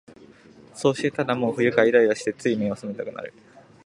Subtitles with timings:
[0.73, 3.31] そうして、ただもう不愉快、イライラして、つい眼をそむけたくなる